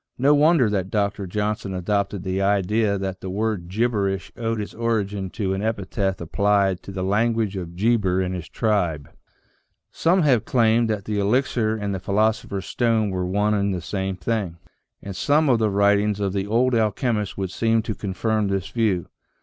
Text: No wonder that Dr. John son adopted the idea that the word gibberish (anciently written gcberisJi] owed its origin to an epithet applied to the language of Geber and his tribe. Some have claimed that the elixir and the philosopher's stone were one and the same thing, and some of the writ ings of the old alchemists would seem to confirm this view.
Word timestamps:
No 0.17 0.33
wonder 0.33 0.67
that 0.67 0.89
Dr. 0.89 1.27
John 1.27 1.55
son 1.57 1.75
adopted 1.75 2.23
the 2.23 2.41
idea 2.41 2.97
that 2.97 3.21
the 3.21 3.29
word 3.29 3.67
gibberish 3.69 4.31
(anciently 4.35 4.41
written 4.41 4.49
gcberisJi] 4.49 4.51
owed 4.53 4.61
its 4.61 4.73
origin 4.73 5.29
to 5.29 5.53
an 5.53 5.61
epithet 5.61 6.19
applied 6.19 6.81
to 6.81 6.91
the 6.91 7.03
language 7.03 7.55
of 7.55 7.75
Geber 7.75 8.19
and 8.19 8.33
his 8.33 8.49
tribe. 8.49 9.11
Some 9.91 10.23
have 10.23 10.43
claimed 10.43 10.89
that 10.89 11.05
the 11.05 11.19
elixir 11.19 11.75
and 11.75 11.93
the 11.93 11.99
philosopher's 11.99 12.65
stone 12.65 13.11
were 13.11 13.27
one 13.27 13.53
and 13.53 13.75
the 13.75 13.79
same 13.79 14.15
thing, 14.15 14.57
and 15.03 15.15
some 15.15 15.47
of 15.49 15.59
the 15.59 15.69
writ 15.69 15.99
ings 15.99 16.19
of 16.19 16.33
the 16.33 16.47
old 16.47 16.73
alchemists 16.73 17.37
would 17.37 17.51
seem 17.51 17.83
to 17.83 17.93
confirm 17.93 18.47
this 18.47 18.69
view. 18.69 19.07